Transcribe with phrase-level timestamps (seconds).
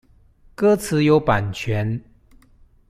[0.55, 2.01] 歌詞有版權